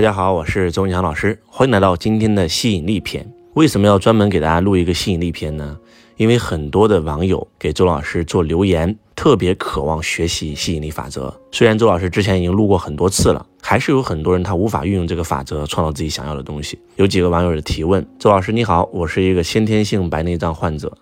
[0.00, 3.30] 大家好，我是周文强老师，欢迎来到今天的吸引力篇。
[3.52, 5.76] 为什么要专门给大家录一个吸引力篇呢？
[6.16, 11.38] 因为很多的网友给周老师做留言，特别渴望学习吸引力法则。
[11.52, 16.78] 虽然周老师之前已经录过很多次了，还是有很多人他无法运用这个法则创造自己想要的东西。
[16.96, 20.96] 有几个网友的提问：周老师你好，我是一个先天性白内障患者，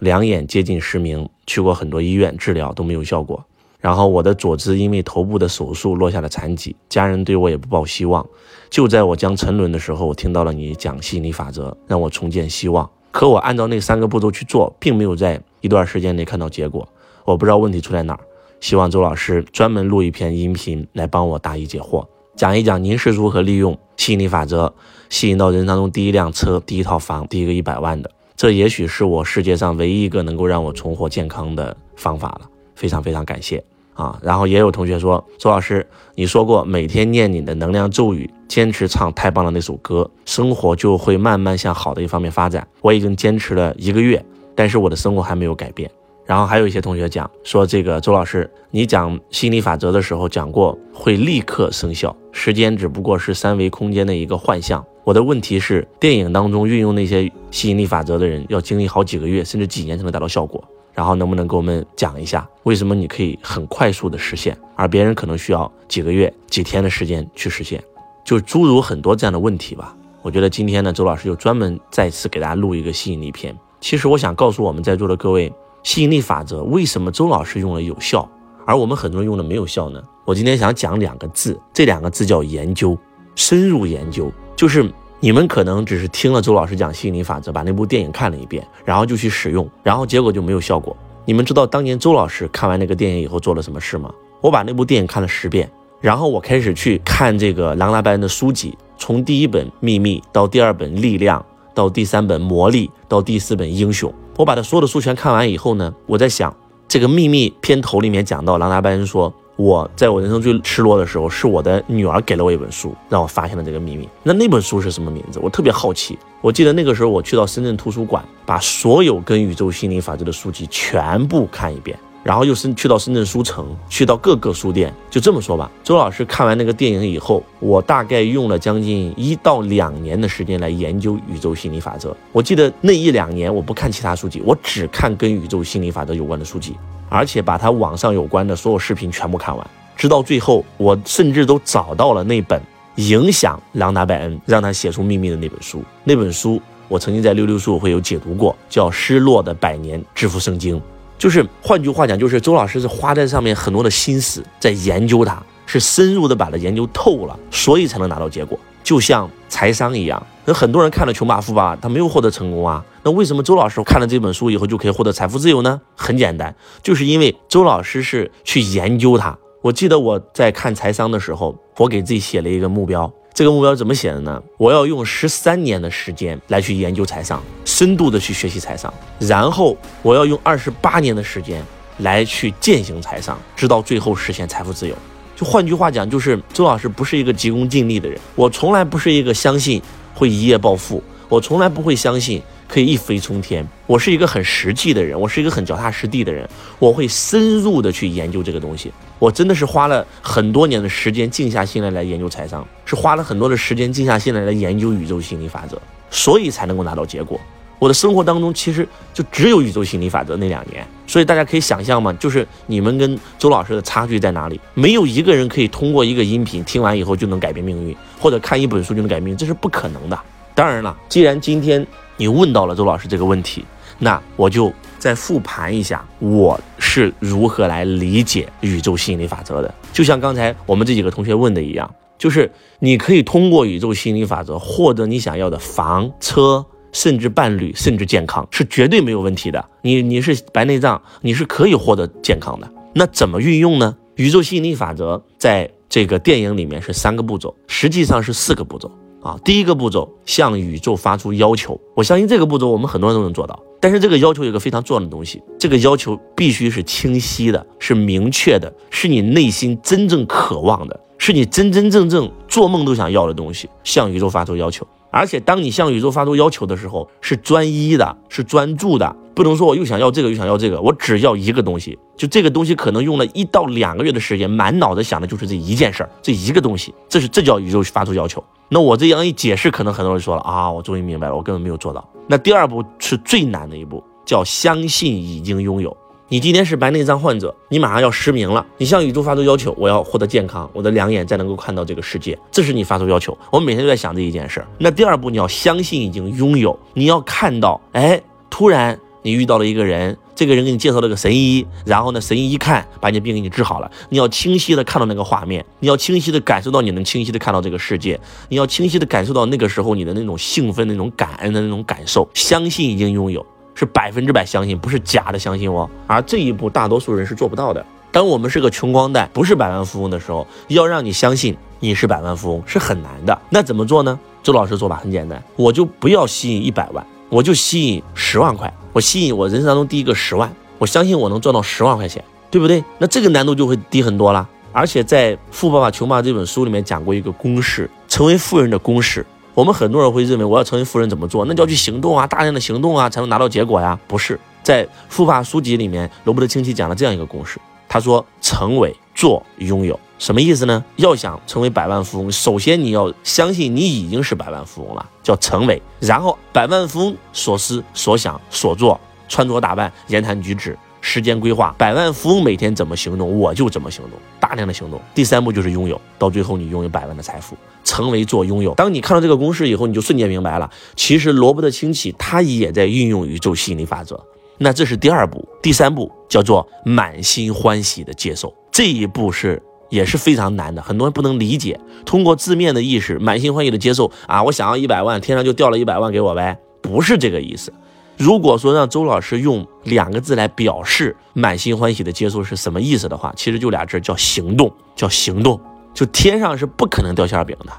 [0.00, 3.42] 两眼接近失明，去过很多医院治疗都没有效果。
[3.82, 8.24] 然后我的左肢因为头部的手术落下了残疾，家人对我也不抱希望。
[8.70, 12.88] 就在我将沉沦的时候，我听到了你讲吸引力法则，让我重建希望。
[13.10, 16.88] 可我按照那三个步骤去做，并没有在一段时间内看到结果。
[17.24, 18.20] 我不知道问题出在哪儿，
[18.60, 22.06] 希望周老师专门录一篇音频来帮我答疑解惑，
[22.36, 24.72] 讲一讲您是如何利用吸引力法则
[25.10, 28.08] 吸引到人生当中第一辆车、第一套房、第一个一百万的。
[28.36, 32.48] 这也许是我世界上唯一一个能够让我重获健康的方法了。
[32.74, 33.62] 非常非常感谢。
[33.94, 42.66] 啊，然后也有同学说，周老师，你说过每天念你的能量咒语，坚持唱太棒了那首歌，生活就会慢慢向好的一方面发展。
[42.80, 45.90] 我已经坚持了一个月，但是我的生活还没有改变。
[46.24, 54.82] 然后还有一些同学讲说，这个周老师，你讲心理法则的时候讲过会立刻生效，时间只不过是三维空间的一个幻象。
[55.04, 60.62] 我的问题是，电影当中运用那些吸引力法则的人，要经历好几个月甚至几年才能达到效果。
[60.94, 67.82] 然后能不能给我们讲一下，为什么你可以很快速的实现，而别人可能需要几个月、几天的时间去实现？
[68.24, 69.96] 就诸如很多这样的问题吧。
[70.22, 73.56] 我觉得今天呢，周老师又专门再次给大家录一个吸引力片。
[73.80, 78.28] 其实我想告诉我们在座的各位，吸引力法则为什么周老师用了有效，
[78.66, 80.02] 而我们很多人用的没有效呢？
[80.24, 82.96] 我今天想讲两个字，这两个字叫研究，
[83.34, 84.88] 深入研究，就是。
[85.24, 90.96] 你们可能只是听了周老师讲吸引力法则，把那部电影看了一遍，然后就去使用，然后结果就没有效果。
[91.24, 94.12] 你们知道当年周老师看完那个电影以后做了什么事吗？
[94.40, 95.70] 我把那部电影看了十遍，
[96.00, 101.38] 然后我开始去看这个朗达·拜恩的书籍，从第一本《秘密》到第二本《力量》，
[101.72, 104.10] 到第三本《魔力》，到第四本《英雄》。
[104.36, 106.52] 我把他所有的书全看完以后呢，我在想，
[106.88, 109.32] 这个《秘密》片头里面讲到朗达·拜恩说。
[109.56, 114.08] 我在我人生最失落的时候，是我的女儿给了我一本书，让我发现了这个秘密。
[114.22, 115.38] 那那本书是什么名字？
[115.42, 116.18] 我特别好奇。
[116.40, 124.92] 我记得那个时候，我去到深圳图书馆，把所有跟宇宙心灵法则的书籍全部看一遍，然后又是去到深圳书城，去到各个书店。
[125.10, 132.16] 就这么说吧，周老师看完那个电影以后，我大概用了将近一到两年的时间来研究宇宙心理法则。
[132.32, 136.76] 我记得那一两年，我不看其他书籍，我只看跟宇宙心理法则有关的书籍。
[137.08, 142.58] 而且把他网上有关的所有视频全部看完，直到最后，我甚至都找到了那本
[142.94, 145.82] 影响朗达·拜恩让他写出秘密的那本书。
[146.04, 146.58] 那本书
[146.88, 150.76] 我曾经在溜溜书会有解读过，叫《失落的百年致富圣经》。
[151.22, 158.58] 就是换句话讲，就是周老师是花在上面很多的心思在研究它，是深入的把它研究透了，所以才能拿到结果。
[158.82, 162.84] 就像财商一样，有很多人看了《穷爸富爸爸》，他没有获得成功啊。
[163.04, 165.80] 那为什么周老师看了这本书以后就可以获得财富自由呢？
[165.94, 166.52] 很简单，
[166.82, 169.38] 就是因为周老师是去研究它。
[169.60, 173.08] 我记得我在看财商的时候，我给自己写了一个目标。
[173.34, 174.42] 这个目标怎么写的呢？
[174.58, 181.64] 我要用十三年的时间来去研究财商，深度的去学习财商，然后我要用二十八年的时间
[181.98, 184.94] 来去践行财商，直到最后实现财富自由。
[185.34, 188.20] 就换句话讲，就是周老师不是一个急功近利的人。
[188.34, 189.80] 我从来不是一个相信
[190.14, 193.62] 会一夜暴富，我从来不会相信可以一飞冲天。
[193.86, 196.48] 我是一个很实际的人，我是一个很脚踏实地的人。
[196.78, 198.90] 我会深入的去研究这个东西。
[199.18, 205.78] 我真的是花了很多年的时间，静下心来来研究财商，是花了很多的时间，静下心来来研究宇宙心理法则，
[206.10, 207.38] 所以才能够拿到结果。
[207.78, 214.58] 我的生活当中其实就只有宇宙心理法则那两年，所以大家可以想象嘛，就是你们跟周老师的差距在哪里？
[214.72, 220.18] 没有一个人可以通过一个音频听完以后就能改变命运，或者看一本书就能改变命运，这是不可能的。
[220.54, 221.84] 当然了，既然今天
[222.22, 223.64] 你问到了周老师这个问题，
[223.98, 229.74] 那我就再复盘一下我是如何来理解宇宙吸引力法则的。
[229.92, 236.64] 就像刚才我们这几个同学问的一样，就是你可以通过宇宙吸引力法则获得你想要的房车。
[236.92, 239.64] 甚至伴侣，甚至健康是绝对没有问题的。
[239.80, 242.70] 你你是白内障，你是可以获得健康的。
[242.92, 243.96] 那怎么运用呢？
[244.16, 248.92] 宇宙吸引力法则在这个电影里面是三个步骤，实际上是四个步骤
[249.22, 249.38] 啊。
[249.44, 251.80] 第一个步骤，向宇宙发出要求。
[251.94, 253.58] 我相信这个步骤我们很多人都能做到。
[253.80, 263.68] 但是这个要求有个非常重要的东西，这个要求必须是清晰的，是明确的，是你内心真正渴望的，是你真真正正做梦都想要的东西。
[263.82, 264.86] 向宇宙发出要求。
[265.10, 278.42] 而且当你向宇宙发出要求的时候，是专一的，是专注的，不能说我又想要这个又想要这个，我只要一个东西，就这个东西可能用了一到两个月的时间，满脑子想的就是这一件事儿，这一个东西，这是这叫宇宙发出要求。
[278.68, 282.08] 那我这样一解释，可能很多人说了啊，我终于明白了，我根本没有做到。
[282.28, 285.96] 那第二步是最难的一步，叫相信已经拥有。
[286.28, 293.36] 你今天是白内障患者，你马上要失明了，你向宇宙发出要求，我要获得健康，我的两眼再能够看到这个世界，这是你发出要求。
[293.50, 294.66] 我每天都在想这一件事儿。
[294.78, 313.44] 那第二步，你要相信已经拥有，你要看到，哎，突然你遇到了一个人，这个人给你介绍了个神医，然后呢，神医一看把你的病给你治好了，你要清晰的看到那个画面，你要清晰的感受到你能清晰的看到这个世界，你要清晰的感受到那个时候你的那种兴奋、那种感恩的那种感受，相信已经拥有。
[313.74, 315.88] 是百分之百相信，不是假的相信我。
[316.06, 317.84] 而这一步，大多数人是做不到的。
[318.10, 323.40] 当我们是个穷光蛋，不是百万富翁的时候，要让你相信你是百万富翁是很难的。
[323.48, 324.20] 那怎么做呢？
[324.42, 328.70] 周老师做法很简单，我就不要吸引一百万，我就吸引十万块。
[328.92, 332.84] 我吸引我人生当中第一个十万，我相信我能赚到十万块钱，对不对？
[332.98, 334.46] 那这个难度就会低很多了。
[334.70, 339.24] 而且在《富爸爸穷爸爸》这本书里面讲过一个公式，成为富人的公式。
[339.54, 341.46] 我们很多人会认为，我要成为富人怎么做？
[341.46, 343.98] 那就要去行动啊，大量的行动啊，才能拿到结果呀。
[344.06, 347.58] 不是，在富爸书籍里面，罗伯特清崎讲了这样一个公式。
[347.88, 350.84] 他说：成为、做、拥有，什么意思呢？
[350.96, 355.80] 要想成为百万富翁，首先你要相信你已经是百万富翁了，叫成为。
[356.00, 365.00] 然后，百万富翁所思所想所做，穿着打扮、言谈举止、时间规划，百万富翁每天怎么行动，我就怎么行动，大量的行动。
[365.14, 367.56] 第三步就是拥有，到最后你拥有百万的财富。
[367.84, 368.74] 成为做拥有。
[368.74, 370.68] 当你看到这个公式以后，你就瞬间明白了。
[370.96, 374.18] 其实罗伯特清崎他也在运用宇宙吸引力法则。
[374.58, 378.52] 那这是第二步，第三步叫做满心欢喜的接受。
[378.72, 381.78] 这一步是也是非常难的，很多人不能理解。
[382.06, 387.70] 通过字面的意识，满心欢喜的接受啊，我想要一百万，天上就掉了一百万给我呗，不是这个意思。
[388.16, 395.60] 如果说让周老师用两个字来表示满心欢喜的接受是什么意思的话，其实就俩字，叫行动，叫行动。
[395.92, 397.72] 就天上是不可能掉馅饼的，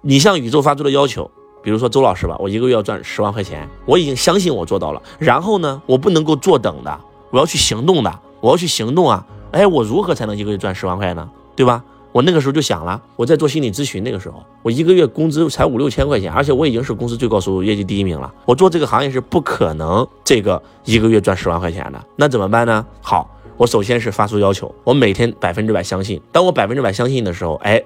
[0.00, 1.30] 你向宇宙发出的要求，
[1.62, 5.02] 比如说周老师吧，我一个月要赚十万块钱，我已经相信我做到了。
[5.18, 9.26] 然后呢，我不能够坐等的，我要去行动的，我要去行动啊！
[9.52, 11.28] 哎，我如何才能一个月赚十万块呢？
[11.56, 11.82] 对吧？
[12.12, 18.32] 我那个时候就想了，我在做心理咨询那个时候，我一个月工资才五六千块钱，而且我已经是公司最高收入、业绩第一名了。
[18.44, 22.84] 我做这个行业是不可能这个一个月赚十万块钱的，那怎么办呢？
[23.00, 23.30] 好。
[23.56, 26.20] 我首先是发出要求，我每天百分之百相信。
[26.30, 27.82] 当我百分之百相信的时候，哎，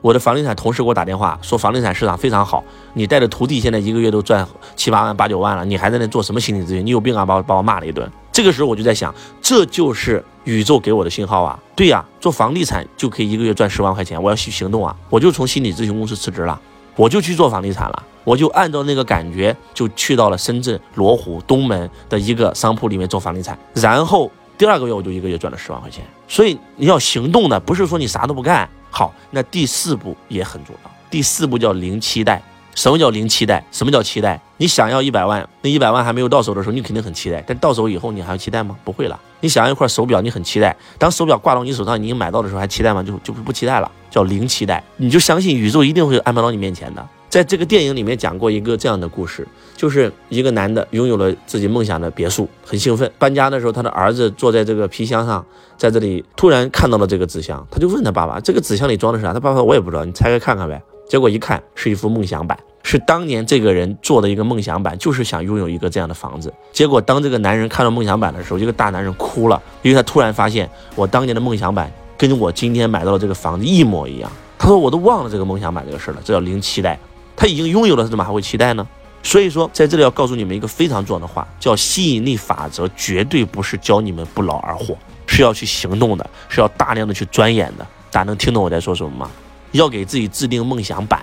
[0.00, 4.44] 我的房地产同事给我打电话说房地产市场非常好，你带着徒弟现在一个月都赚
[4.74, 6.84] 七八万、八九万了，你还在那做什么心理咨询？
[6.84, 7.24] 你有病啊！
[7.24, 8.10] 把我把我骂了一顿。
[8.32, 11.58] 这个时候我就在想，这就是宇宙给我的信号啊！
[11.74, 14.94] 对呀，做房地产就可以一个月赚十万块钱，我要去行动啊！
[15.08, 16.60] 我就从心理咨询公司辞职了，
[16.96, 24.30] 我就去做房地产了，我就按照那个感觉就去到了深圳罗湖东门的一个商铺里面做房地产，然后。
[24.58, 28.68] 第二个月我就一个月赚了十万块钱，所以你要行动的，不是说你啥都不干。
[28.90, 30.90] 好，那第四步也很重要。
[31.10, 32.40] 第四步叫零期待。
[32.74, 33.64] 什么叫零期待？
[33.70, 34.40] 什么叫期待？
[34.56, 37.42] 你想要一百万，那一百万还没有到手的时候，你肯定很期待。
[37.46, 38.76] 但到手以后，你还要期待吗？
[38.82, 39.20] 不会了。
[39.40, 40.74] 你想要一块手表，你很期待。
[40.98, 43.02] 当手表挂到你手上，你已经买到的时候，还期待吗？
[43.02, 43.90] 就就不期待了。
[44.10, 47.06] 叫零期待，你就相信宇宙一定会安排到你面前的。
[47.28, 53.10] 在这个电影里面讲过一个这样的故事，就是一个男的拥有了自己梦想的别墅，很兴奋。
[53.18, 55.44] 搬家的时候，他的儿子坐在这个皮箱上，
[55.78, 66.50] 在这里突然看到了这个纸箱，他就问他爸爸：“这个纸箱里装的是啥？”他爸爸说：“我也不知道，你拆开看看呗。”结果一看，是一幅梦想版，是当年这个人做的一个梦想版，就是想拥有一个这样的房子。
[66.72, 74.32] 结果当这个男人看到梦想版的时候，一个大男人哭了，因为他突然发现，我当年的梦想版跟我今天买到的这个房子一模一样。
[74.58, 76.98] 他说：“我都忘了这个梦想版这个事了，这叫零期待。”
[77.36, 78.88] 他已经拥有了，他怎么还会期待呢？
[79.22, 84.96] 所以说，在这里要告诉你们一个非常重要的话，叫吸引力法则，绝对不是教你们不劳而获，
[85.26, 87.86] 是要去行动的，是要大量的去钻研的。
[88.10, 89.30] 大家能听懂我在说什么吗？
[89.72, 91.20] 要给自己制定梦想版，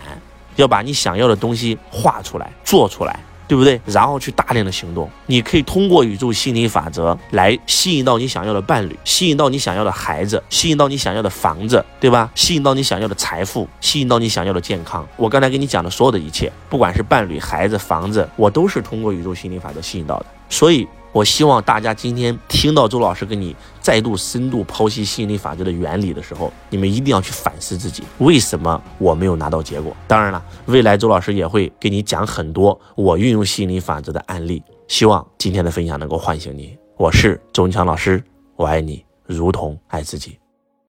[0.57, 3.19] 要把你想要的东西画出来，做出来。
[3.49, 3.81] 对不对？
[3.87, 12.29] 然后去大量的行动，你可以通过宇宙心理法则来吸引到你想要的伴侣，吸引到你想要的孩子，吸引到你想要的房子，对吧？
[12.35, 15.03] 吸引到你想要的财富，吸引到你想要的健康。
[15.17, 20.27] 我刚才跟你讲的所有的一切，不管是伴侣、孩子、房子，我都是通过宇宙心理法则吸引到的。
[20.47, 20.87] 所以。
[21.19, 29.93] 我希望大家今天听到周老师跟你再度深度剖析吸引力法则的原理的时候，你们一定要去反思自己，为什么我没有拿到结果？
[30.07, 34.63] 当然了，未来周老师也会给你讲很多我运用吸引力法则的案例。
[34.88, 36.77] 希望今天的分享能够唤醒你。
[36.95, 38.23] 我是周文强老师，
[38.55, 40.39] 我爱你如同爱自己。